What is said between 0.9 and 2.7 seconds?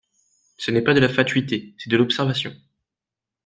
de la fatuité, c’est de l’observation.